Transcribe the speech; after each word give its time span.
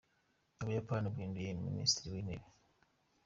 U 0.59 0.63
Buyapani 0.65 1.07
Bahinduye 1.13 1.49
Minisitiri 1.65 2.07
w’Intebe 2.13 2.47